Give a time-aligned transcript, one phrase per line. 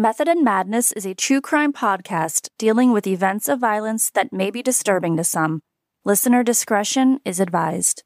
[0.00, 4.50] Method and Madness is a true crime podcast dealing with events of violence that may
[4.50, 5.60] be disturbing to some.
[6.06, 8.02] Listener discretion is advised.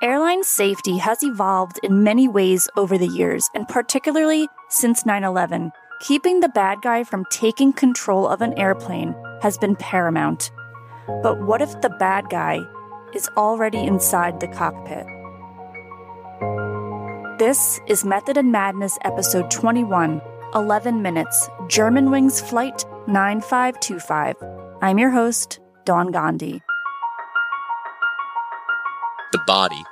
[0.00, 5.72] Airline safety has evolved in many ways over the years, and particularly since 9 11.
[6.02, 10.52] Keeping the bad guy from taking control of an airplane has been paramount.
[11.20, 12.60] But what if the bad guy
[13.12, 15.04] is already inside the cockpit?
[17.42, 20.22] This is Method and Madness, episode 21
[20.54, 24.36] 11 Minutes, Germanwings Flight 9525.
[24.80, 26.62] I'm your host, Don Gandhi.
[29.32, 29.82] The body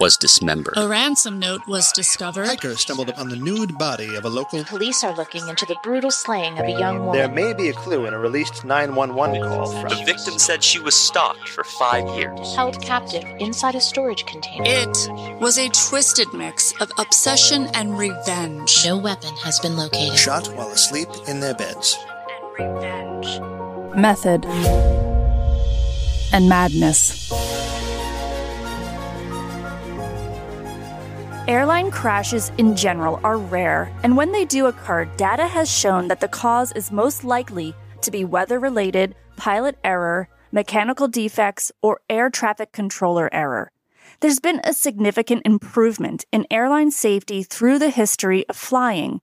[0.00, 0.74] was dismembered.
[0.76, 2.46] A ransom note was discovered.
[2.46, 4.64] Hikers stumbled upon the nude body of a local.
[4.64, 7.12] Police are looking into the brutal slaying of a young woman.
[7.12, 9.88] There may be a clue in a released 911 call from.
[9.90, 12.54] The victim said she was stalked for five years.
[12.54, 14.64] Held captive inside a storage container.
[14.66, 18.84] It was a twisted mix of obsession and revenge.
[18.84, 20.18] No weapon has been located.
[20.18, 21.96] Shot while asleep in their beds.
[23.94, 24.46] Method
[26.32, 27.30] and Madness.
[31.48, 36.20] Airline crashes in general are rare, and when they do occur, data has shown that
[36.20, 42.30] the cause is most likely to be weather related, pilot error, mechanical defects, or air
[42.30, 43.72] traffic controller error.
[44.20, 49.20] There's been a significant improvement in airline safety through the history of flying.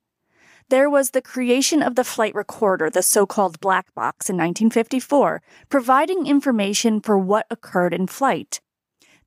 [0.67, 5.42] There was the creation of the flight recorder, the so called black box, in 1954,
[5.70, 8.59] providing information for what occurred in flight.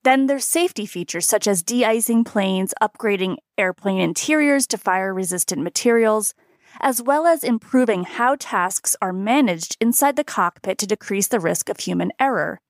[0.04, 5.62] Then there's safety features such as de icing planes, upgrading airplane interiors to fire resistant
[5.62, 6.34] materials,
[6.80, 11.68] as well as improving how tasks are managed inside the cockpit to decrease the risk
[11.68, 12.60] of human error.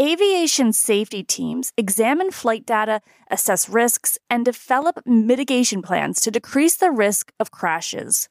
[0.00, 6.90] Aviation safety teams examine flight data, assess risks, and develop mitigation plans to decrease the
[6.90, 8.30] risk of crashes.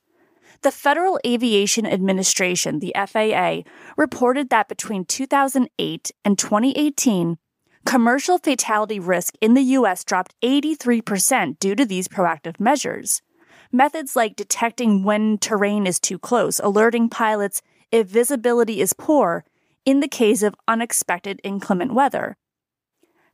[0.63, 3.61] The Federal Aviation Administration, the FAA,
[3.95, 7.37] reported that between 2008 and 2018,
[7.85, 10.03] commercial fatality risk in the U.S.
[10.03, 13.21] dropped 83% due to these proactive measures.
[13.71, 19.43] Methods like detecting when terrain is too close, alerting pilots if visibility is poor
[19.85, 22.37] in the case of unexpected inclement weather.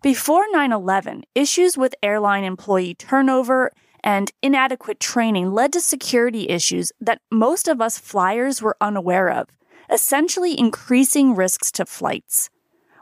[0.01, 3.71] Before 9 11, issues with airline employee turnover
[4.03, 9.49] and inadequate training led to security issues that most of us flyers were unaware of,
[9.91, 12.49] essentially increasing risks to flights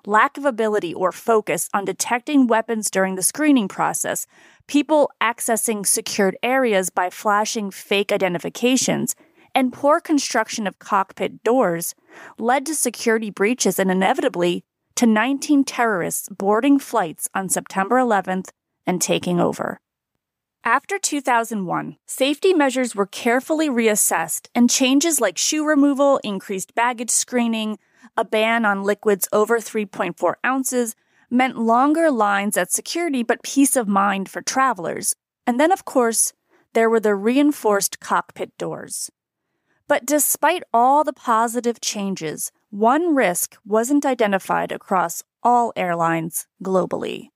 [0.07, 4.27] lack of ability or focus on detecting weapons during the screening process,
[4.67, 9.16] people accessing secured areas by flashing fake identifications,
[9.53, 11.95] and poor construction of cockpit doors
[12.38, 14.63] led to security breaches and inevitably
[14.95, 18.49] to 19 terrorists boarding flights on September 11th
[18.85, 19.79] and taking over.
[20.63, 27.77] After 2001, safety measures were carefully reassessed, and changes like shoe removal, increased baggage screening,
[28.16, 30.95] a ban on liquids over 3.4 ounces
[31.29, 35.16] meant longer lines at security but peace of mind for travelers.
[35.47, 36.33] And then, of course,
[36.73, 39.09] there were the reinforced cockpit doors.
[39.88, 47.29] But despite all the positive changes, one risk wasn't identified across all airlines globally.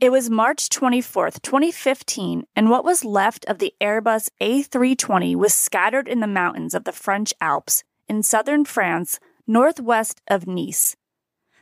[0.00, 6.08] It was March 24, 2015, and what was left of the Airbus A320 was scattered
[6.08, 10.96] in the mountains of the French Alps in southern France northwest of Nice.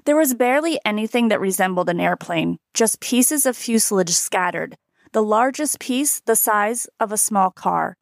[0.05, 4.77] There was barely anything that resembled an airplane, just pieces of fuselage scattered,
[5.13, 7.97] the largest piece the size of a small car.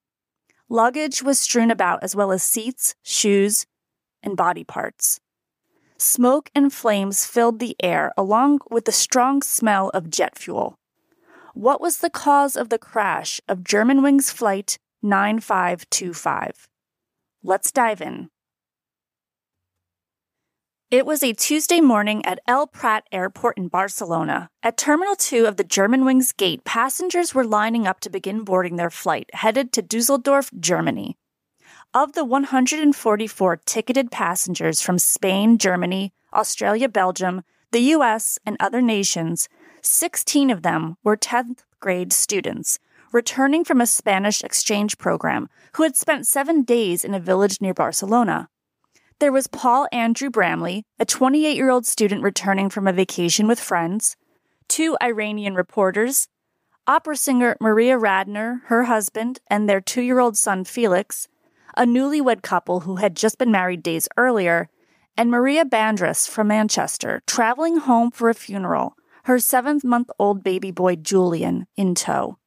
[0.69, 3.67] Luggage was strewn about, as well as seats, shoes,
[4.23, 5.19] and body parts.
[5.97, 10.79] Smoke and flames filled the air, along with the strong smell of jet fuel.
[11.55, 16.69] What was the cause of the crash of Germanwings Flight 9525?
[17.43, 18.29] Let's dive in.
[20.91, 24.49] It was a Tuesday morning at El Prat Airport in Barcelona.
[24.63, 28.89] At Terminal 2 of the Germanwings gate, passengers were lining up to begin boarding their
[28.89, 31.19] flight headed to Dusseldorf, Germany.
[31.93, 39.51] Of the 144 ticketed passengers from Spain, Germany, Australia, Belgium, the US, and other nations,
[39.83, 42.79] 16 of them were 10th grade students
[43.13, 47.75] returning from a Spanish exchange program who had spent seven days in a village near
[47.75, 48.49] Barcelona.
[49.21, 53.59] There was Paul Andrew Bramley, a 28 year old student returning from a vacation with
[53.59, 54.17] friends,
[54.69, 56.29] two Iranian reporters,
[56.87, 61.27] opera singer Maria Radner, her husband, and their two year old son Felix,
[61.77, 64.69] a newlywed couple who had just been married days earlier,
[65.17, 68.95] and Maria Bandras from Manchester, traveling home for a funeral,
[69.25, 72.39] her seven month old baby boy Julian in tow.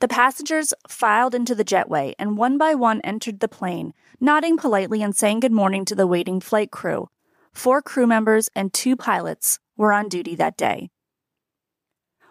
[0.00, 5.02] The passengers filed into the jetway and one by one entered the plane, nodding politely
[5.02, 7.08] and saying good morning to the waiting flight crew.
[7.52, 10.90] Four crew members and two pilots were on duty that day.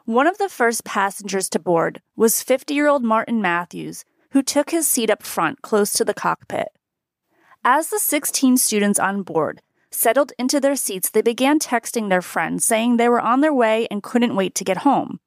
[0.06, 4.70] One of the first passengers to board was 50 year old Martin Matthews, who took
[4.70, 6.70] his seat up front close to the cockpit.
[7.66, 9.62] As the 16 students on board
[9.92, 13.88] settled into their seats, they began texting their friends saying they were on their way
[13.92, 15.20] and couldn't wait to get home.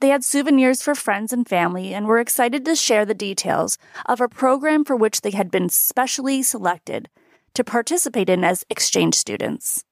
[0.00, 4.20] They had souvenirs for friends and family and were excited to share the details of
[4.20, 7.08] a program for which they had been specially selected
[7.54, 9.84] to participate in as exchange students.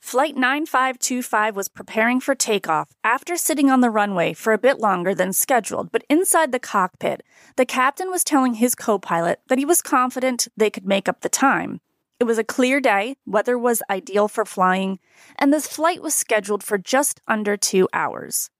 [0.00, 5.12] Flight 9525 was preparing for takeoff after sitting on the runway for a bit longer
[5.12, 7.24] than scheduled, but inside the cockpit,
[7.56, 11.22] the captain was telling his co pilot that he was confident they could make up
[11.22, 11.80] the time.
[12.18, 15.00] It was a clear day, weather was ideal for flying,
[15.38, 18.50] and this flight was scheduled for just under two hours.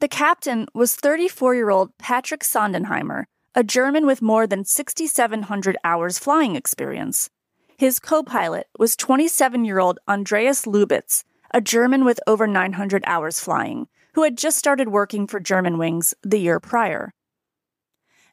[0.00, 3.24] The captain was 34 year old Patrick Sondenheimer,
[3.54, 7.30] a German with more than 6,700 hours flying experience.
[7.78, 11.24] His co pilot was 27 year old Andreas Lubitz,
[11.54, 16.38] a German with over 900 hours flying, who had just started working for Germanwings the
[16.38, 17.14] year prior.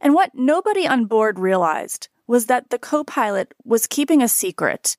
[0.01, 4.97] And what nobody on board realized was that the co pilot was keeping a secret.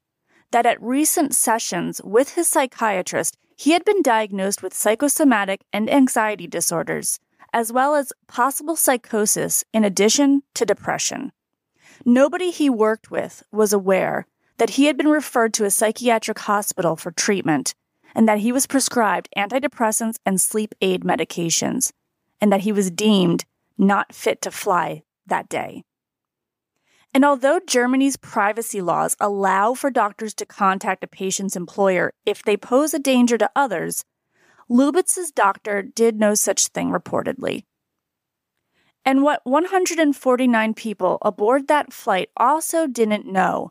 [0.51, 6.47] That at recent sessions with his psychiatrist, he had been diagnosed with psychosomatic and anxiety
[6.47, 7.19] disorders,
[7.53, 11.33] as well as possible psychosis in addition to depression.
[12.05, 14.27] Nobody he worked with was aware
[14.59, 17.75] that he had been referred to a psychiatric hospital for treatment,
[18.15, 21.93] and that he was prescribed antidepressants and sleep aid medications,
[22.41, 23.45] and that he was deemed
[23.77, 25.83] not fit to fly that day.
[27.15, 32.57] And although Germany's privacy laws allow for doctors to contact a patient's employer if they
[32.57, 34.05] pose a danger to others,
[34.69, 37.63] Lubitz's doctor did no such thing reportedly.
[39.05, 43.71] And what 149 people aboard that flight also didn't know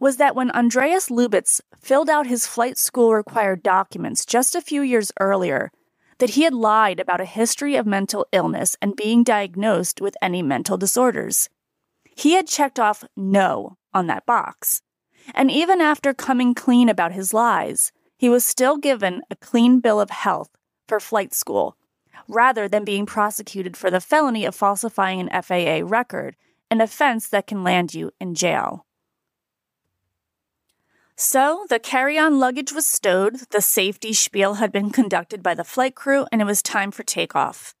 [0.00, 4.80] was that when Andreas Lubitz filled out his flight school required documents just a few
[4.80, 5.72] years earlier,
[6.18, 10.42] that he had lied about a history of mental illness and being diagnosed with any
[10.42, 11.50] mental disorders.
[12.18, 14.82] He had checked off no on that box.
[15.36, 20.00] And even after coming clean about his lies, he was still given a clean bill
[20.00, 20.50] of health
[20.88, 21.76] for flight school,
[22.26, 26.34] rather than being prosecuted for the felony of falsifying an FAA record,
[26.72, 28.84] an offense that can land you in jail.
[31.14, 35.62] So, the carry on luggage was stowed, the safety spiel had been conducted by the
[35.62, 37.76] flight crew, and it was time for takeoff.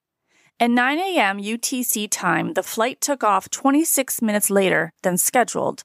[0.60, 1.38] At 9 a.m.
[1.38, 5.84] UTC time, the flight took off 26 minutes later than scheduled.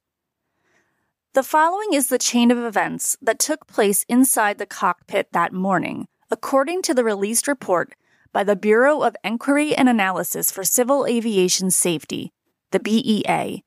[1.36, 6.08] The following is the chain of events that took place inside the cockpit that morning,
[6.32, 7.94] according to the released report
[8.32, 12.32] by the Bureau of Inquiry and Analysis for Civil Aviation Safety,
[12.72, 13.64] the BEA.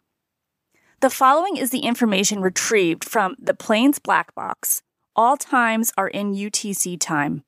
[1.01, 4.83] The following is the information retrieved from the plane's black box.
[5.15, 7.45] All times are in UTC time.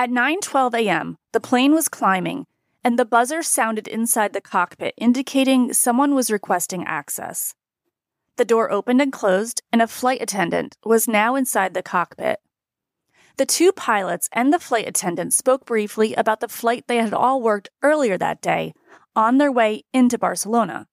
[0.00, 2.46] At 9:12 a.m., the plane was climbing,
[2.82, 7.54] and the buzzer sounded inside the cockpit indicating someone was requesting access.
[8.38, 12.40] The door opened and closed, and a flight attendant was now inside the cockpit.
[13.36, 17.42] The two pilots and the flight attendant spoke briefly about the flight they had all
[17.42, 18.72] worked earlier that day
[19.14, 20.86] on their way into Barcelona.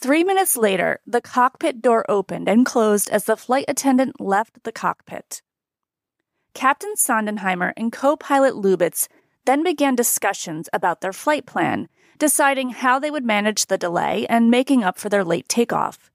[0.00, 4.72] Three minutes later, the cockpit door opened and closed as the flight attendant left the
[4.72, 5.40] cockpit.
[6.56, 9.08] Captain Sondenheimer and co pilot Lubitz
[9.44, 11.86] then began discussions about their flight plan,
[12.16, 16.10] deciding how they would manage the delay and making up for their late takeoff.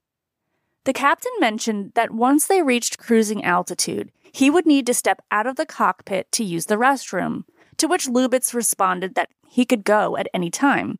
[0.82, 5.46] The captain mentioned that once they reached cruising altitude, he would need to step out
[5.46, 7.44] of the cockpit to use the restroom,
[7.76, 10.96] to which Lubitz responded that he could go at any time.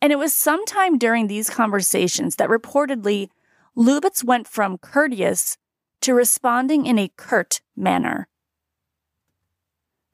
[0.00, 3.28] And it was sometime during these conversations that reportedly
[3.76, 5.58] Lubitz went from courteous
[6.02, 8.28] to responding in a curt manner.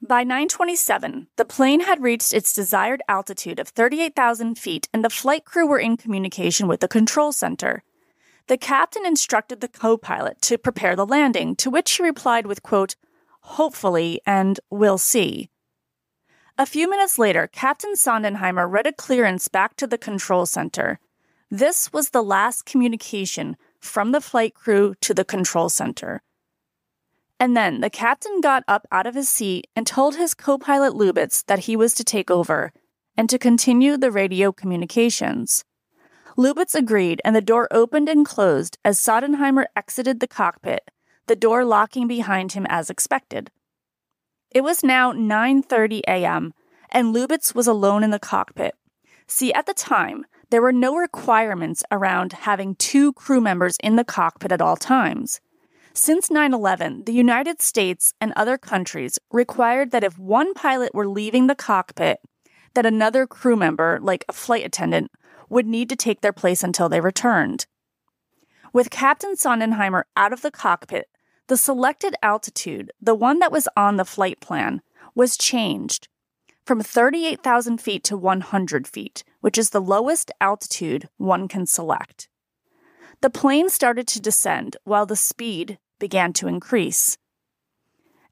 [0.00, 5.44] By 927, the plane had reached its desired altitude of 38,000 feet and the flight
[5.44, 7.82] crew were in communication with the control center.
[8.46, 12.94] The captain instructed the co-pilot to prepare the landing, to which he replied with quote,
[13.40, 15.50] hopefully and we'll see.
[16.56, 21.00] A few minutes later, Captain Sondenheimer read a clearance back to the control center.
[21.50, 26.22] This was the last communication from the flight crew to the control center.
[27.40, 30.94] And then the captain got up out of his seat and told his co pilot
[30.94, 32.72] Lubitz that he was to take over
[33.16, 35.64] and to continue the radio communications.
[36.36, 40.90] Lubitz agreed, and the door opened and closed as Sondenheimer exited the cockpit,
[41.26, 43.50] the door locking behind him as expected.
[44.50, 46.54] It was now 9:30 a.m.
[46.90, 48.74] and Lubitz was alone in the cockpit.
[49.26, 54.04] See, at the time, there were no requirements around having two crew members in the
[54.04, 55.40] cockpit at all times.
[56.00, 61.08] Since 9 11, the United States and other countries required that if one pilot were
[61.08, 62.20] leaving the cockpit,
[62.74, 65.10] that another crew member, like a flight attendant,
[65.48, 67.66] would need to take their place until they returned.
[68.72, 71.08] With Captain Sondenheimer out of the cockpit,
[71.48, 74.82] the selected altitude, the one that was on the flight plan,
[75.16, 76.06] was changed
[76.64, 82.28] from 38,000 feet to 100 feet, which is the lowest altitude one can select.
[83.20, 87.16] The plane started to descend while the speed began to increase.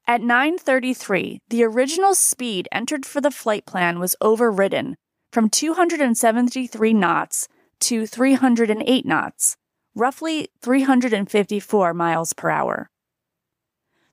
[0.07, 4.97] At 9:33, the original speed entered for the flight plan was overridden
[5.33, 7.49] from 273 knots
[7.81, 9.57] to 308 knots,
[9.95, 12.91] roughly 354 miles per hour.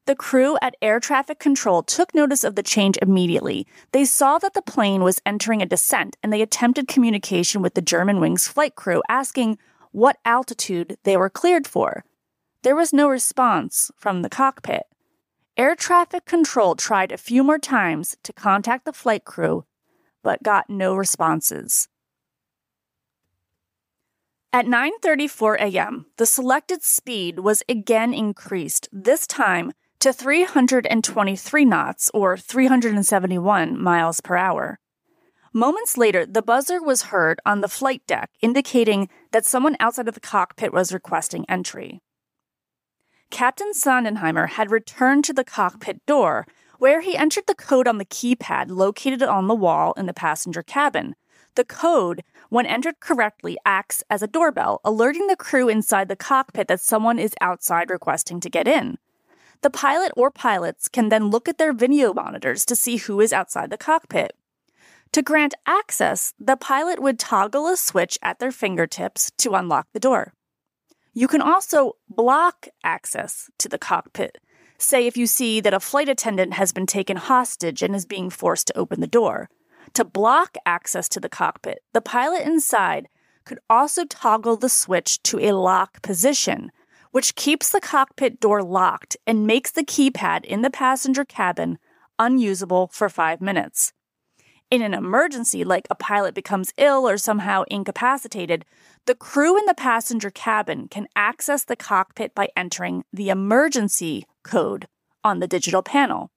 [0.05, 3.65] The crew at air traffic control took notice of the change immediately.
[3.93, 7.81] They saw that the plane was entering a descent and they attempted communication with the
[7.81, 9.57] Germanwings flight crew asking
[9.91, 12.03] what altitude they were cleared for.
[12.63, 14.83] There was no response from the cockpit.
[15.57, 19.65] Air traffic control tried a few more times to contact the flight crew,
[20.23, 21.89] but got no responses.
[24.53, 32.37] At 9:34 a.m., the selected speed was again increased, this time to 323 knots or
[32.37, 34.79] 371 miles per hour.
[35.53, 40.13] Moments later, the buzzer was heard on the flight deck indicating that someone outside of
[40.13, 42.01] the cockpit was requesting entry.
[43.33, 46.45] Captain Sondenheimer had returned to the cockpit door,
[46.77, 50.61] where he entered the code on the keypad located on the wall in the passenger
[50.61, 51.15] cabin.
[51.55, 56.67] The code, when entered correctly, acts as a doorbell, alerting the crew inside the cockpit
[56.67, 58.99] that someone is outside requesting to get in.
[59.63, 63.33] The pilot or pilots can then look at their video monitors to see who is
[63.33, 64.37] outside the cockpit.
[65.11, 69.99] To grant access, the pilot would toggle a switch at their fingertips to unlock the
[69.99, 70.33] door.
[71.13, 74.39] You can also block access to the cockpit.
[74.79, 78.31] Say if you see that a flight attendant has been taken hostage and is being
[78.31, 79.49] forced to open the door.
[79.93, 83.07] To block access to the cockpit, the pilot inside
[83.45, 86.71] could also toggle the switch to a lock position,
[87.11, 91.77] which keeps the cockpit door locked and makes the keypad in the passenger cabin
[92.17, 93.93] unusable for five minutes.
[94.73, 98.65] In an emergency, like a pilot becomes ill or somehow incapacitated,
[99.05, 104.87] the crew in the passenger cabin can access the cockpit by entering the emergency code
[105.23, 106.31] on the digital panel.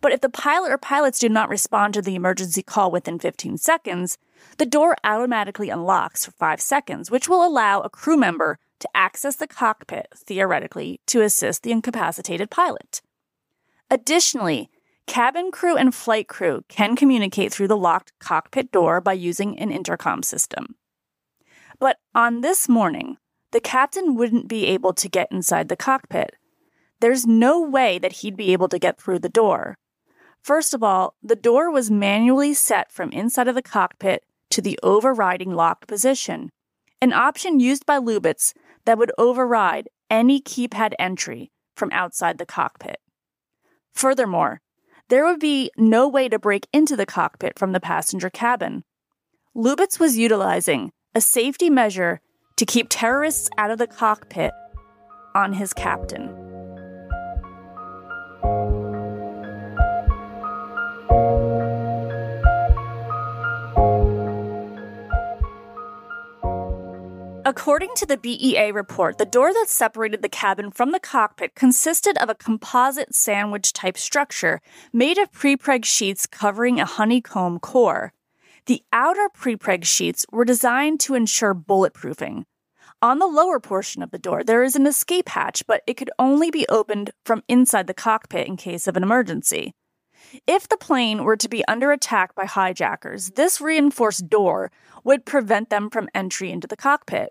[0.00, 3.58] But if the pilot or pilots do not respond to the emergency call within 15
[3.58, 4.16] seconds,
[4.58, 9.34] the door automatically unlocks for 5 seconds, which will allow a crew member to access
[9.34, 13.02] the cockpit, theoretically, to assist the incapacitated pilot.
[13.90, 14.70] Additionally,
[15.06, 19.70] cabin crew and flight crew can communicate through the locked cockpit door by using an
[19.70, 20.76] intercom system.
[21.78, 23.18] But on this morning,
[23.50, 26.36] the captain wouldn't be able to get inside the cockpit.
[27.00, 29.76] There's no way that he'd be able to get through the door.
[30.40, 34.78] First of all, the door was manually set from inside of the cockpit to the
[34.82, 36.50] overriding locked position,
[37.00, 38.54] an option used by Lubitz
[38.84, 43.00] that would override any keypad entry from outside the cockpit.
[43.92, 44.60] Furthermore,
[45.12, 48.82] there would be no way to break into the cockpit from the passenger cabin.
[49.54, 52.22] Lubitz was utilizing a safety measure
[52.56, 54.52] to keep terrorists out of the cockpit
[55.34, 56.51] on his captain.
[67.54, 72.16] According to the BEA report, the door that separated the cabin from the cockpit consisted
[72.16, 78.14] of a composite sandwich type structure made of prepreg sheets covering a honeycomb core.
[78.64, 82.44] The outer prepreg sheets were designed to ensure bulletproofing.
[83.02, 86.10] On the lower portion of the door, there is an escape hatch, but it could
[86.18, 89.74] only be opened from inside the cockpit in case of an emergency.
[90.46, 94.72] If the plane were to be under attack by hijackers, this reinforced door
[95.04, 97.28] would prevent them from entry into the cockpit.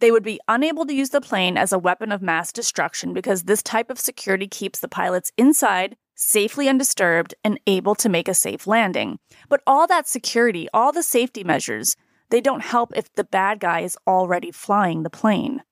[0.00, 3.44] They would be unable to use the plane as a weapon of mass destruction because
[3.44, 8.34] this type of security keeps the pilots inside safely undisturbed, and able to make a
[8.34, 9.18] safe landing.
[9.48, 11.96] But all that security, all the safety measures,
[12.30, 15.62] they don't help if the bad guy is already flying the plane.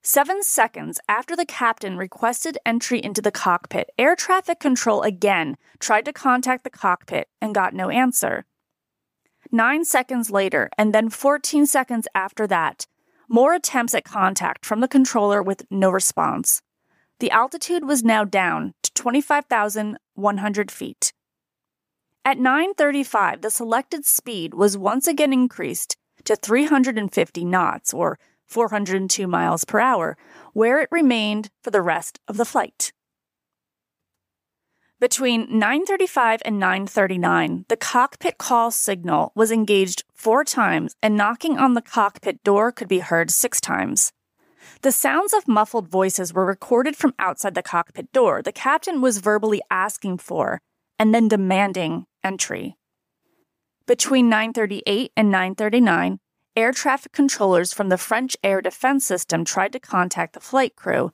[0.00, 6.04] Seven seconds after the captain requested entry into the cockpit, air traffic control again tried
[6.04, 8.44] to contact the cockpit and got no answer.
[9.50, 12.86] Nine seconds later, and then 14 seconds after that,
[13.32, 16.60] more attempts at contact from the controller with no response.
[17.18, 21.12] The altitude was now down to 25,100 feet.
[22.26, 29.64] At 9:35, the selected speed was once again increased to 350 knots or 402 miles
[29.64, 30.18] per hour,
[30.52, 32.92] where it remained for the rest of the flight.
[35.02, 41.74] Between 9:35 and 9:39, the cockpit call signal was engaged 4 times and knocking on
[41.74, 44.12] the cockpit door could be heard 6 times.
[44.82, 48.42] The sounds of muffled voices were recorded from outside the cockpit door.
[48.42, 50.60] The captain was verbally asking for
[51.00, 52.76] and then demanding entry.
[53.86, 56.20] Between 9:38 and 9:39,
[56.54, 61.10] air traffic controllers from the French air defense system tried to contact the flight crew.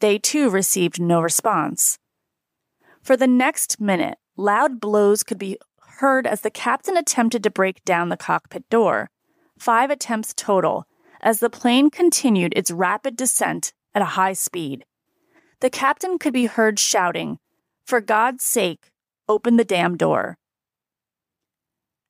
[0.00, 1.98] They too received no response.
[3.02, 5.58] For the next minute, loud blows could be
[5.98, 9.10] heard as the captain attempted to break down the cockpit door.
[9.58, 10.86] Five attempts total,
[11.20, 14.84] as the plane continued its rapid descent at a high speed.
[15.60, 17.38] The captain could be heard shouting,
[17.84, 18.90] For God's sake,
[19.28, 20.38] open the damn door.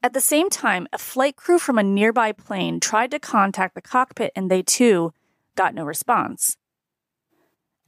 [0.02, 3.82] At the same time, a flight crew from a nearby plane tried to contact the
[3.82, 5.12] cockpit and they too
[5.54, 6.56] got no response.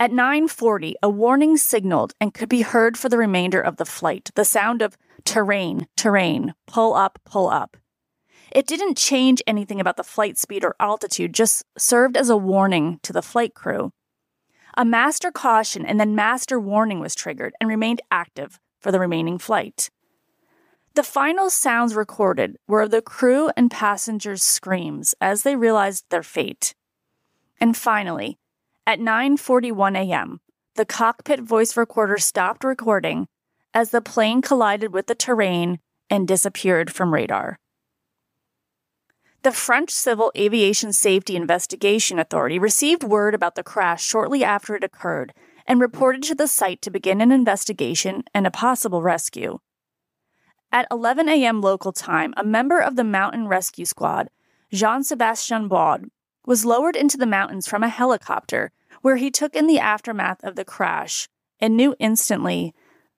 [0.05, 4.31] At 9:40, a warning signaled and could be heard for the remainder of the flight,
[4.35, 7.79] the sound of terrain, terrain, pull up, pull up.
[8.53, 13.01] It didn't change anything about the flight speed or altitude, just served as a warning
[13.03, 13.93] to the flight crew.
[14.77, 19.39] A master caution and then master warning was triggered and remained active for the remaining
[19.39, 19.89] flight.
[20.93, 26.75] The final sounds recorded were the crew and passengers' screams as they realized their fate.
[27.59, 28.39] And finally,
[28.87, 30.41] at 9:41 a.m.,
[30.77, 33.27] the cockpit voice recorder stopped recording
[33.73, 35.79] as the plane collided with the terrain
[36.11, 37.59] and disappeared from radar.
[39.43, 44.83] The French Civil Aviation Safety Investigation Authority received word about the crash shortly after it
[44.83, 45.35] occurred
[45.67, 49.59] and reported to the site to begin an investigation and a possible rescue.
[50.73, 51.61] At 11 a.m.
[51.61, 54.29] local time, a member of the Mountain Rescue Squad,
[54.73, 56.07] Jean Sebastian Baud,
[56.47, 60.57] was lowered into the mountains from a helicopter, where he took in the aftermath of
[60.57, 61.29] the crash
[61.61, 62.75] and knew instantly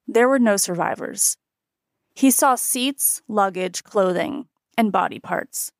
[0.07, 1.37] there were no survivors.
[2.15, 5.71] He saw seats, luggage, clothing, and body parts.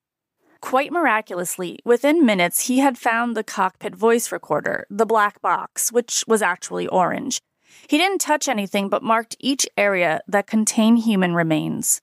[0.60, 6.24] Quite miraculously, within minutes, he had found the cockpit voice recorder, the black box, which
[6.28, 7.40] was actually orange.
[7.88, 12.02] He didn't touch anything but marked each area that contained human remains.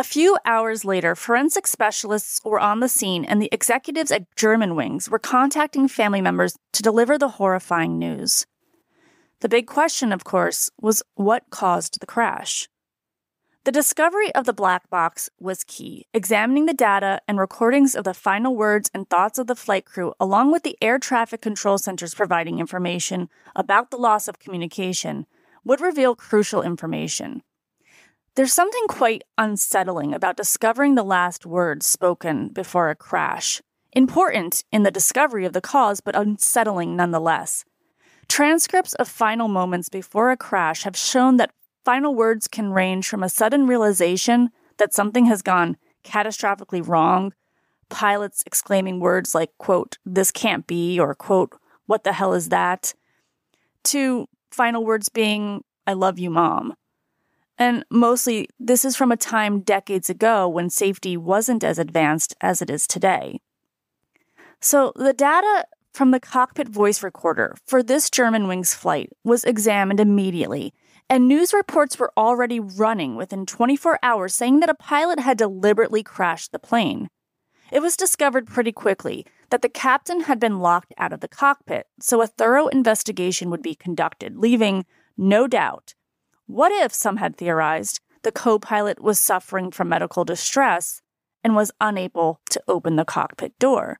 [0.00, 5.10] A few hours later, forensic specialists were on the scene and the executives at Germanwings
[5.10, 8.46] were contacting family members to deliver the horrifying news.
[9.40, 12.66] The big question, of course, was what caused the crash?
[13.64, 18.14] The discovery of the black box was key, examining the data and recordings of the
[18.14, 22.14] final words and thoughts of the flight crew, along with the air traffic control centers
[22.14, 25.26] providing information about the loss of communication,
[25.62, 27.42] would reveal crucial information.
[28.36, 33.60] There's something quite unsettling about discovering the last words spoken before a crash.
[33.92, 37.64] Important in the discovery of the cause, but unsettling nonetheless.
[38.28, 41.50] Transcripts of final moments before a crash have shown that
[41.84, 47.32] final words can range from a sudden realization that something has gone catastrophically wrong,
[47.88, 51.52] pilots exclaiming words like, quote, this can't be, or quote,
[51.86, 52.94] what the hell is that,
[53.82, 56.74] to final words being, I love you, mom.
[57.60, 62.62] And mostly, this is from a time decades ago when safety wasn't as advanced as
[62.62, 63.38] it is today.
[64.60, 70.72] So, the data from the cockpit voice recorder for this Germanwings flight was examined immediately,
[71.10, 76.02] and news reports were already running within 24 hours saying that a pilot had deliberately
[76.02, 77.10] crashed the plane.
[77.70, 81.88] It was discovered pretty quickly that the captain had been locked out of the cockpit,
[82.00, 84.86] so a thorough investigation would be conducted, leaving
[85.18, 85.92] no doubt
[86.50, 91.00] what if, some had theorized, the co pilot was suffering from medical distress
[91.44, 93.98] and was unable to open the cockpit door?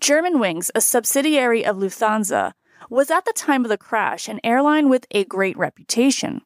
[0.00, 2.52] Germanwings, a subsidiary of Lufthansa,
[2.88, 6.40] was at the time of the crash an airline with a great reputation.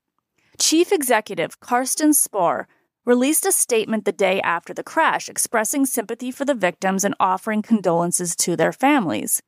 [0.59, 2.67] Chief executive Carsten Spohr
[3.05, 7.63] released a statement the day after the crash expressing sympathy for the victims and offering
[7.63, 9.41] condolences to their families.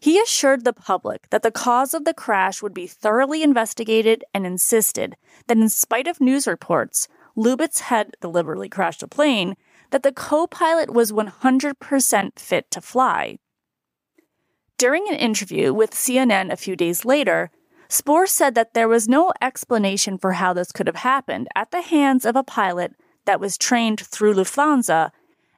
[0.00, 4.46] He assured the public that the cause of the crash would be thoroughly investigated and
[4.46, 9.54] insisted that, in spite of news reports, Lubitz had deliberately crashed a plane,
[9.90, 13.38] that the co pilot was 100% fit to fly.
[14.76, 17.50] During an interview with CNN a few days later,
[17.88, 21.80] Spohr said that there was no explanation for how this could have happened at the
[21.80, 25.10] hands of a pilot that was trained through Lufthansa,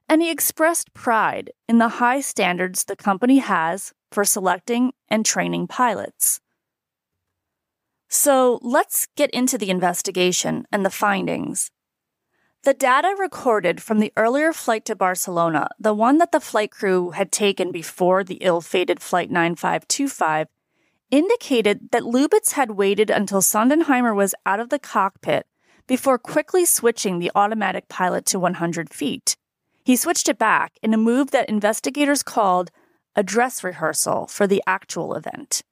[0.08, 5.66] and he expressed pride in the high standards the company has for selecting and training
[5.66, 6.40] pilots.
[8.08, 11.70] So let's get into the investigation and the findings.
[12.62, 17.12] The data recorded from the earlier flight to Barcelona, the one that the flight crew
[17.12, 20.48] had taken before the ill fated Flight 9525,
[21.10, 25.46] indicated that Lubitz had waited until Sondenheimer was out of the cockpit
[25.86, 29.36] before quickly switching the automatic pilot to 100 feet.
[29.82, 32.70] He switched it back in a move that investigators called
[33.16, 35.62] a dress rehearsal for the actual event.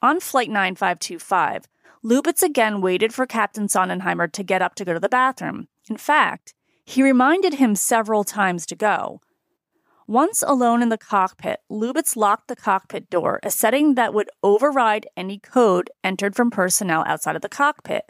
[0.00, 1.66] On Flight 9525,
[2.04, 5.68] Lubitz again waited for Captain Sondenheimer to get up to go to the bathroom.
[5.88, 9.20] In fact, he reminded him several times to go.
[10.08, 15.06] Once alone in the cockpit, Lubitz locked the cockpit door, a setting that would override
[15.16, 18.04] any code entered from personnel outside of the cockpit.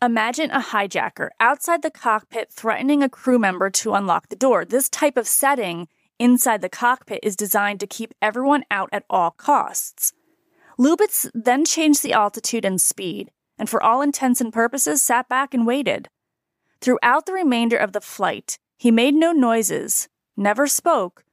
[0.00, 4.64] Imagine a hijacker outside the cockpit threatening a crew member to unlock the door.
[4.64, 5.86] This type of setting
[6.18, 10.12] inside the cockpit is designed to keep everyone out at all costs.
[10.78, 15.54] Lubitz then changed the altitude and speed, and for all intents and purposes sat back
[15.54, 16.08] and waited.
[16.80, 21.24] Throughout the remainder of the flight, he made no noises, never spoke,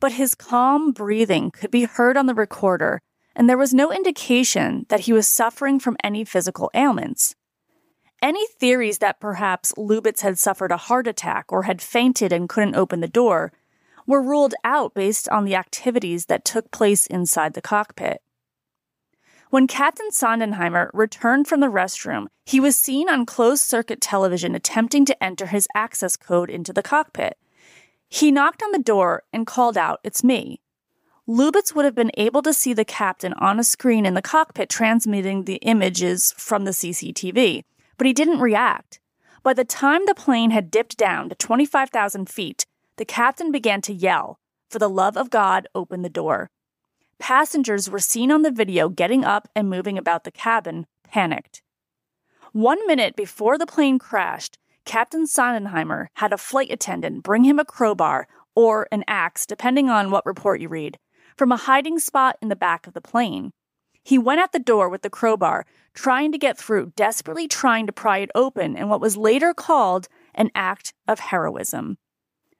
[0.00, 3.00] but his calm breathing could be heard on the recorder,
[3.34, 7.34] and there was no indication that he was suffering from any physical ailments.
[8.20, 12.74] Any theories that perhaps Lubitz had suffered a heart attack or had fainted and couldn't
[12.74, 13.52] open the door
[14.08, 18.22] were ruled out based on the activities that took place inside the cockpit.
[19.50, 25.04] When Captain Sondenheimer returned from the restroom, he was seen on closed circuit television attempting
[25.04, 27.38] to enter his access code into the cockpit.
[28.08, 30.60] He knocked on the door and called out, It's me.
[31.28, 34.70] Lubitz would have been able to see the captain on a screen in the cockpit
[34.70, 37.64] transmitting the images from the CCTV,
[37.98, 39.00] but he didn't react.
[39.42, 42.66] By the time the plane had dipped down to 25,000 feet,
[42.98, 46.50] the captain began to yell, For the love of God, open the door.
[47.20, 51.62] Passengers were seen on the video getting up and moving about the cabin, panicked.
[52.52, 57.64] One minute before the plane crashed, Captain Sondenheimer had a flight attendant bring him a
[57.64, 60.98] crowbar or an axe, depending on what report you read,
[61.36, 63.52] from a hiding spot in the back of the plane.
[64.02, 67.92] He went at the door with the crowbar, trying to get through, desperately trying to
[67.92, 71.96] pry it open in what was later called an act of heroism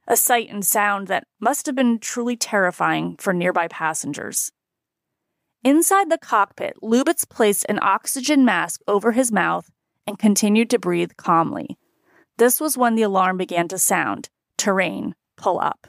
[0.08, 4.50] a sight and sound that must have been truly terrifying for nearby passengers.
[5.62, 9.70] Inside the cockpit, Lubitz placed an oxygen mask over his mouth
[10.06, 11.76] and continued to breathe calmly.
[12.38, 15.86] This was when the alarm began to sound terrain, pull up.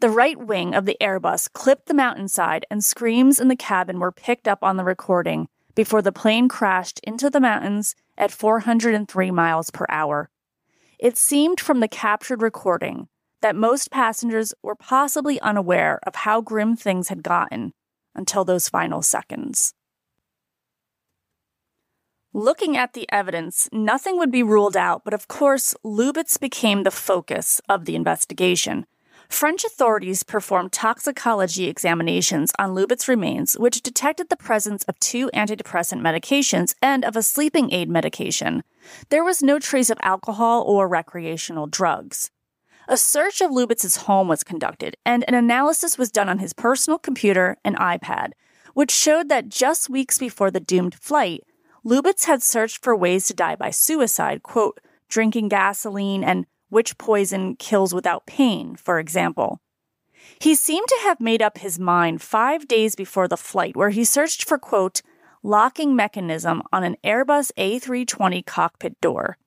[0.00, 4.12] The right wing of the Airbus clipped the mountainside, and screams in the cabin were
[4.12, 9.70] picked up on the recording before the plane crashed into the mountains at 403 miles
[9.70, 10.30] per hour.
[10.98, 13.08] It seemed from the captured recording
[13.42, 17.74] that most passengers were possibly unaware of how grim things had gotten
[18.14, 19.74] until those final seconds.
[22.32, 26.90] Looking at the evidence, nothing would be ruled out, but of course, Lubitz became the
[26.90, 28.86] focus of the investigation.
[29.28, 36.00] French authorities performed toxicology examinations on Lubitz remains, which detected the presence of two antidepressant
[36.00, 38.62] medications and of a sleeping aid medication.
[39.08, 42.30] There was no trace of alcohol or recreational drugs.
[42.88, 46.98] A search of Lubitz's home was conducted, and an analysis was done on his personal
[46.98, 48.30] computer and iPad,
[48.74, 51.42] which showed that just weeks before the doomed flight,
[51.84, 57.56] Lubitz had searched for ways to die by suicide, quote, drinking gasoline and which poison
[57.56, 59.60] kills without pain, for example.
[60.40, 64.04] He seemed to have made up his mind five days before the flight, where he
[64.04, 65.02] searched for, quote,
[65.42, 69.38] locking mechanism on an Airbus A320 cockpit door.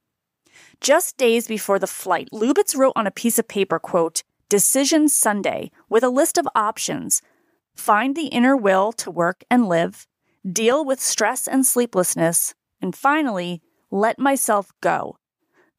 [0.82, 5.71] Just days before the flight, Lubitz wrote on a piece of paper, quote, Decision Sunday,
[5.89, 7.21] with a list of options.
[7.75, 10.08] Find the inner will to work and live,
[10.49, 15.18] deal with stress and sleeplessness, and finally, let myself go.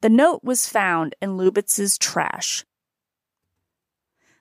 [0.01, 2.65] The note was found in Lubitz's trash.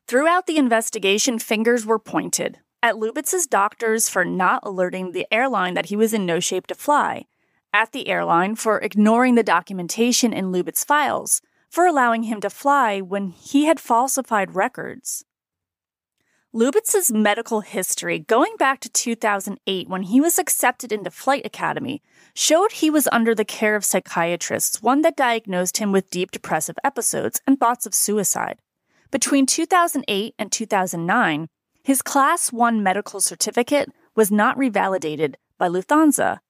[0.07, 5.87] Throughout the investigation, fingers were pointed at Lubitz's doctors for not alerting the airline that
[5.87, 7.27] he was in no shape to fly,
[7.75, 13.03] at the airline for ignoring the documentation in Lubitz's files, for allowing him to fly
[13.03, 15.27] when he had falsified records.
[16.53, 22.03] Lubitz's medical history, going back to 2008 when he was accepted into Flight Academy,
[22.35, 26.75] showed he was under the care of psychiatrists, one that diagnosed him with deep depressive
[26.83, 28.59] episodes and thoughts of suicide.
[29.13, 31.47] Between 2008 and 2009,
[31.85, 36.41] his Class 1 medical certificate was not revalidated by Lufthansa.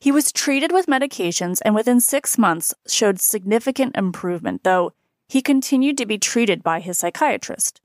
[0.00, 4.94] He was treated with medications and within six months showed significant improvement, though
[5.28, 7.80] he continued to be treated by his psychiatrist.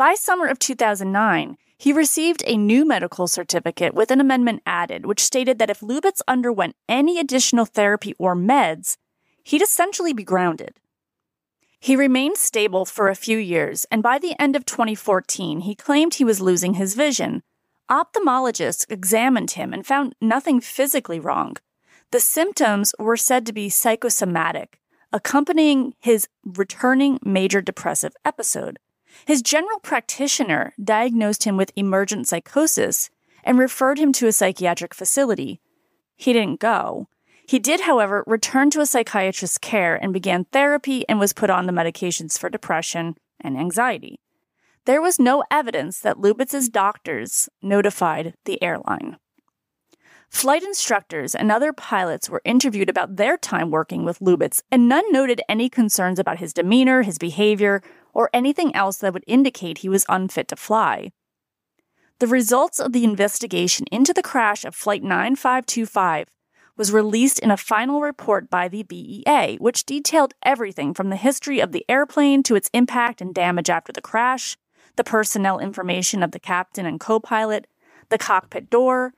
[0.00, 5.22] By summer of 2009, He received a new medical certificate with an amendment added, which
[5.22, 8.96] stated that if Lubitz underwent any additional therapy or meds,
[9.44, 10.80] he'd essentially be grounded.
[11.80, 16.14] He remained stable for a few years, and by the end of 2014, he claimed
[16.14, 17.42] he was losing his vision.
[17.90, 21.58] Ophthalmologists examined him and found nothing physically wrong.
[22.10, 24.80] The symptoms were said to be psychosomatic,
[25.12, 28.78] accompanying his returning major depressive episode.
[29.24, 33.10] His general practitioner diagnosed him with emergent psychosis
[33.44, 35.60] and referred him to a psychiatric facility.
[36.16, 37.08] He didn't go.
[37.46, 41.66] He did, however, return to a psychiatrist's care and began therapy and was put on
[41.66, 44.20] the medications for depression and anxiety.
[44.84, 49.16] There was no evidence that Lubitz's doctors notified the airline.
[50.30, 55.10] Flight instructors and other pilots were interviewed about their time working with Lubitz, and none
[55.10, 59.88] noted any concerns about his demeanor, his behavior, or anything else that would indicate he
[59.88, 61.10] was unfit to fly.
[62.18, 66.28] The results of the investigation into the crash of Flight 9525
[66.76, 71.60] was released in a final report by the BEA, which detailed everything from the history
[71.60, 74.56] of the airplane to its impact and damage after the crash,
[74.96, 77.66] the personnel information of the captain and co pilot,
[78.08, 79.14] the cockpit door,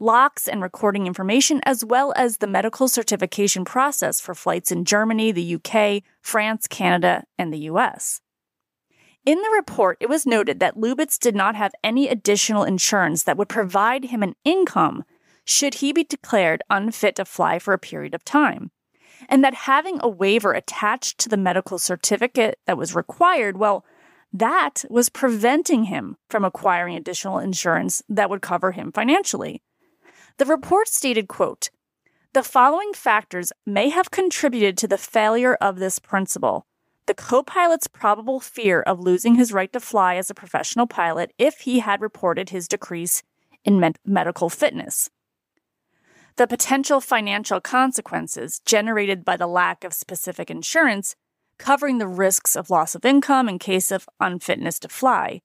[0.00, 5.30] locks and recording information, as well as the medical certification process for flights in Germany,
[5.30, 8.20] the UK, France, Canada, and the US.
[9.26, 13.36] In the report, it was noted that Lubitz did not have any additional insurance that
[13.36, 15.04] would provide him an income
[15.44, 18.70] should he be declared unfit to fly for a period of time.
[19.28, 23.84] And that having a waiver attached to the medical certificate that was required, well,
[24.32, 29.62] that was preventing him from acquiring additional insurance that would cover him financially.
[30.38, 31.68] The report stated, quote,
[32.32, 36.64] the following factors may have contributed to the failure of this principle.
[37.10, 41.32] The co pilot's probable fear of losing his right to fly as a professional pilot
[41.38, 43.24] if he had reported his decrease
[43.64, 45.10] in med- medical fitness
[46.36, 51.16] the potential financial consequences generated by the lack of specific insurance
[51.58, 55.40] covering the risks of loss of income in case of unfitness to fly,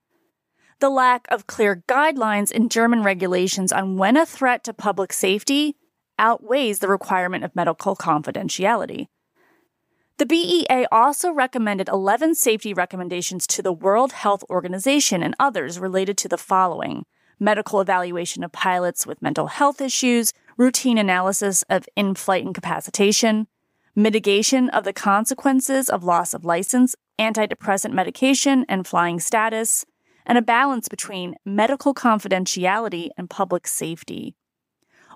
[0.79, 5.75] the lack of clear guidelines in German regulations on when a threat to public safety
[6.19, 9.07] outweighs the requirement of medical confidentiality.
[10.17, 16.17] The BEA also recommended 11 safety recommendations to the World Health Organization and others related
[16.19, 17.05] to the following
[17.37, 23.47] medical evaluation of pilots with mental health issues, routine analysis of in flight incapacitation,
[23.93, 29.85] mitigation of the consequences of loss of license, antidepressant medication, and flying status,
[30.25, 34.33] and a balance between medical confidentiality and public safety.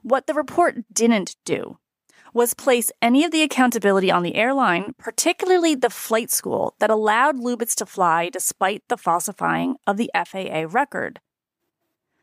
[0.04, 1.79] What the report didn't do
[2.34, 7.38] was place any of the accountability on the airline, particularly the flight school that allowed
[7.38, 11.20] Lubitz to fly despite the falsifying of the FAA record.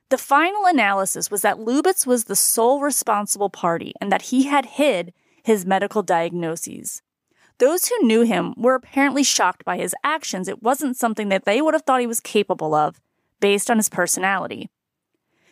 [0.09, 4.66] The final analysis was that Lubitz was the sole responsible party and that he had
[4.66, 7.03] hid his medical diagnoses.
[7.59, 10.47] Those who knew him were apparently shocked by his actions.
[10.47, 13.01] It wasn't something that they would have thought he was capable of
[13.40, 14.71] based on his personality.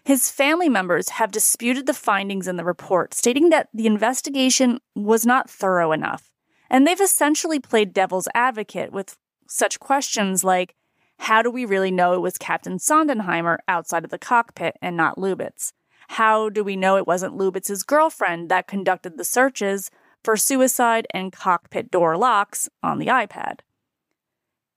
[0.04, 5.24] His family members have disputed the findings in the report, stating that the investigation was
[5.24, 6.30] not thorough enough.
[6.68, 9.16] And they've essentially played devil's advocate with
[9.48, 10.74] such questions like
[11.20, 15.16] how do we really know it was Captain Sondenheimer outside of the cockpit and not
[15.16, 15.72] Lubitz?
[16.08, 19.90] How do we know it wasn't Lubitz's girlfriend that conducted the searches
[20.22, 23.60] for suicide and cockpit door locks on the iPad?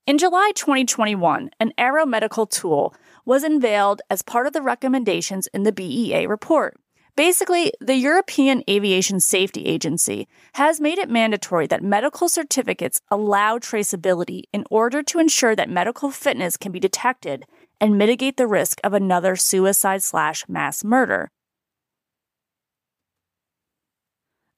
[0.06, 2.96] In July 2021, an aeromedical tool
[3.28, 6.80] was unveiled as part of the recommendations in the BEA report.
[7.18, 14.44] Basically, the European Aviation Safety Agency has made it mandatory that medical certificates allow traceability
[14.54, 17.46] in order to ensure that medical fitness can be detected
[17.82, 21.30] and mitigate the risk of another suicide slash mass murder.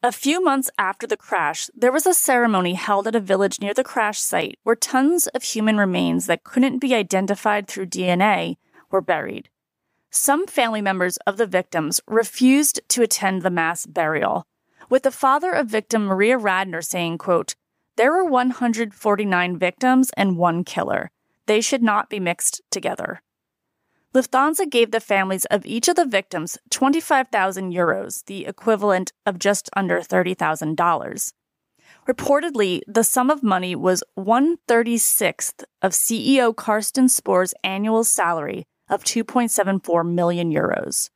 [0.02, 3.74] A few months after the crash, there was a ceremony held at a village near
[3.74, 8.56] the crash site where tons of human remains that couldn't be identified through DNA
[8.90, 9.50] were buried.
[10.10, 14.48] Some family members of the victims refused to attend the mass burial,
[14.90, 17.56] with the father of victim Maria Radner saying, quote,
[17.98, 21.12] There were 149 victims and one killer.
[21.46, 23.22] They should not be mixed together.
[24.14, 29.70] Lufthansa gave the families of each of the victims 25,000 euros, the equivalent of just
[29.76, 31.34] under $30,000.
[32.08, 40.12] Reportedly, the sum of money was 136th of CEO Carsten Spohr's annual salary of 2.74
[40.12, 41.12] million euros.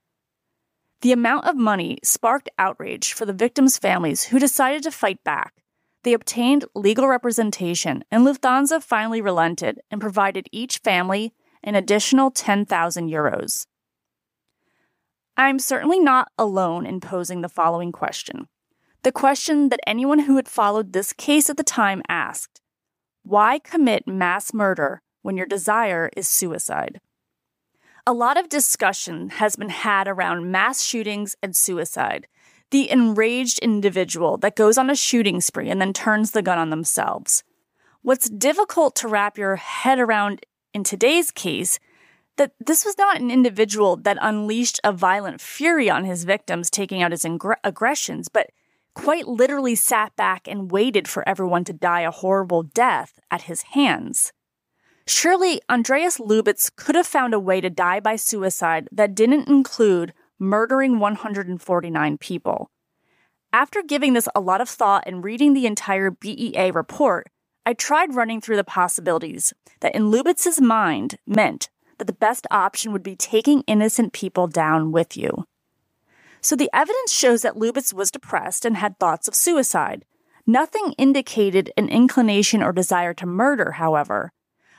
[1.02, 5.64] The amount of money sparked outrage for the victims' families who decided to fight back.
[6.04, 13.10] They obtained legal representation, and Lufthansa finally relented and provided each family an additional 10,000
[13.10, 13.66] euros.
[15.36, 18.48] I'm certainly not alone in posing the following question.
[19.04, 22.62] The question that anyone who had followed this case at the time asked
[23.24, 27.02] Why commit mass murder when your desire is suicide?
[28.06, 32.28] A lot of discussion has been had around mass shootings and suicide.
[32.70, 36.70] The enraged individual that goes on a shooting spree and then turns the gun on
[36.70, 37.44] themselves.
[38.02, 41.80] What's difficult to wrap your head around in today's case
[42.38, 47.02] that this was not an individual that unleashed a violent fury on his victims, taking
[47.02, 47.26] out his
[47.64, 48.50] aggressions, but
[48.96, 53.64] quite literally sat back and waited for everyone to die a horrible death at his
[53.74, 54.34] hands.
[55.06, 60.14] Surely Andreas Lubitz could have found a way to die by suicide that didn't include
[60.40, 62.72] murdering 149 people.
[63.52, 67.28] After giving this a lot of thought and reading the entire BEA report,
[67.66, 72.92] I tried running through the possibilities that in Lubitz's mind meant that the best option
[72.92, 75.46] would be taking innocent people down with you.
[76.42, 80.04] So the evidence shows that Lubitz was depressed and had thoughts of suicide.
[80.46, 84.34] Nothing indicated an inclination or desire to murder, however.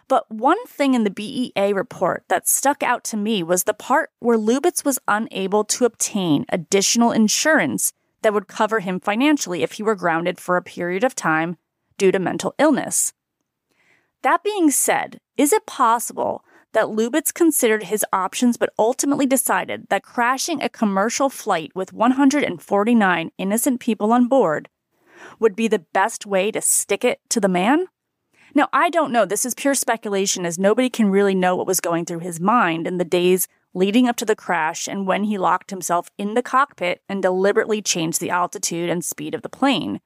[0.06, 4.10] But one thing in the BEA report that stuck out to me was the part
[4.18, 9.82] where Lubitz was unable to obtain additional insurance that would cover him financially if he
[9.82, 11.56] were grounded for a period of time
[11.98, 13.12] due to mental illness.
[14.22, 20.02] That being said, is it possible that Lubitz considered his options but ultimately decided that
[20.02, 24.68] crashing a commercial flight with 149 innocent people on board
[25.38, 27.86] would be the best way to stick it to the man?
[28.54, 29.24] Now, I don't know.
[29.24, 32.86] This is pure speculation as nobody can really know what was going through his mind
[32.86, 36.42] in the days leading up to the crash and when he locked himself in the
[36.42, 40.00] cockpit and deliberately changed the altitude and speed of the plane.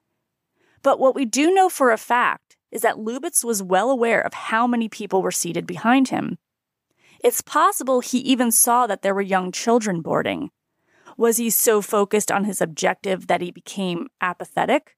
[0.81, 4.33] But what we do know for a fact is that Lubitz was well aware of
[4.33, 6.37] how many people were seated behind him.
[7.23, 10.51] It's possible he even saw that there were young children boarding.
[11.17, 14.95] Was he so focused on his objective that he became apathetic?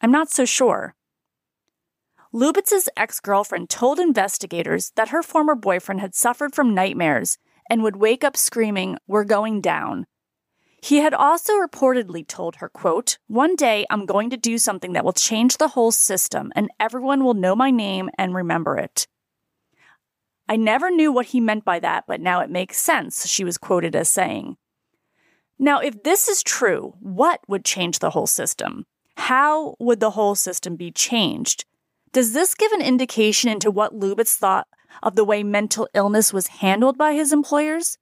[0.00, 0.96] I'm not so sure.
[2.34, 7.38] Lubitz's ex girlfriend told investigators that her former boyfriend had suffered from nightmares
[7.70, 10.06] and would wake up screaming, We're going down.
[10.86, 15.04] He had also reportedly told her, quote, One day I'm going to do something that
[15.04, 19.08] will change the whole system and everyone will know my name and remember it.
[20.48, 23.58] I never knew what he meant by that, but now it makes sense, she was
[23.58, 24.58] quoted as saying.
[25.58, 28.86] Now, if this is true, what would change the whole system?
[29.16, 31.64] How would the whole system be changed?
[32.12, 34.68] Does this give an indication into what Lubitz thought
[35.02, 37.98] of the way mental illness was handled by his employers?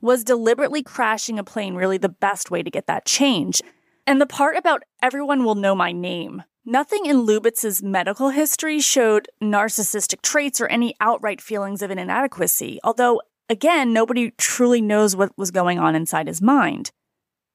[0.00, 3.62] Was deliberately crashing a plane really the best way to get that change?
[4.06, 6.42] And the part about everyone will know my name.
[6.64, 12.80] Nothing in Lubitz's medical history showed narcissistic traits or any outright feelings of an inadequacy,
[12.82, 16.90] although, again, nobody truly knows what was going on inside his mind.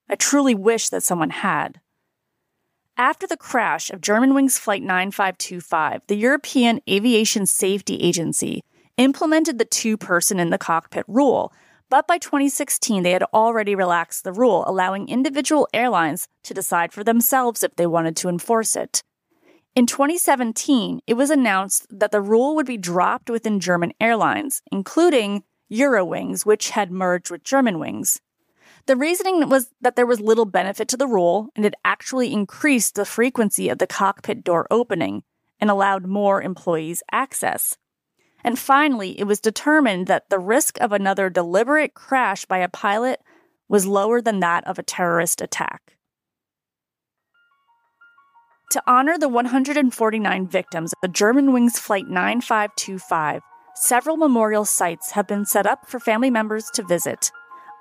[0.10, 1.82] I truly wish that someone had.
[2.98, 8.62] After the crash of Germanwings Flight 9525, the European Aviation Safety Agency
[8.98, 11.52] implemented the two person in the cockpit rule,
[11.92, 17.04] but by 2016, they had already relaxed the rule, allowing individual airlines to decide for
[17.04, 19.04] themselves if they wanted to enforce it.
[19.76, 25.44] In 2017, it was announced that the rule would be dropped within German airlines, including
[25.70, 28.22] Eurowings, which had merged with Germanwings.
[28.86, 32.96] The reasoning was that there was little benefit to the rule, and it actually increased
[32.96, 35.24] the frequency of the cockpit door opening
[35.60, 37.78] and allowed more employees access.
[38.44, 43.22] And finally, it was determined that the risk of another deliberate crash by a pilot
[43.68, 45.98] was lower than that of a terrorist attack.
[48.72, 53.42] To honor the 149 victims of the Germanwings Flight 9525,
[53.76, 57.32] several memorial sites have been set up for family members to visit.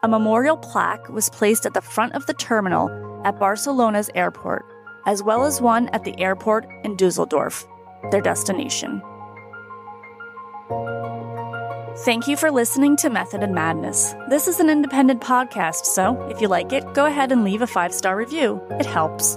[0.02, 2.88] A memorial plaque was placed at the front of the terminal
[3.24, 4.64] at Barcelona's airport,
[5.06, 7.64] as well as one at the airport in Dusseldorf,
[8.10, 9.00] their destination.
[12.04, 14.14] Thank you for listening to Method and Madness.
[14.28, 17.66] This is an independent podcast, so if you like it, go ahead and leave a
[17.66, 18.62] five star review.
[18.70, 19.36] It helps.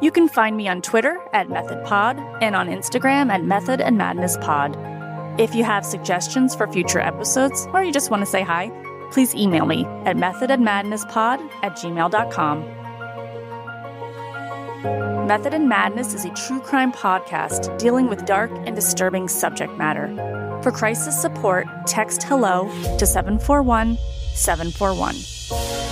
[0.00, 4.36] You can find me on Twitter at MethodPod and on Instagram at Method and Madness
[4.36, 4.76] Pod.
[5.40, 8.70] If you have suggestions for future episodes or you just want to say hi,
[9.10, 12.60] please email me at methodandmadnesspod at gmail.com.
[15.26, 20.43] Method and Madness is a true crime podcast dealing with dark and disturbing subject matter.
[20.64, 23.98] For crisis support, text hello to 741
[24.32, 25.83] 741.